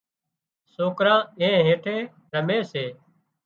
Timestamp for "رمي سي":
2.33-2.85